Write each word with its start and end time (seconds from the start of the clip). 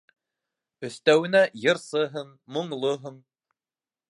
Өҫтәүенә, 0.87 1.43
йырсыһың, 1.65 2.33
моңлоһоң... 2.57 3.21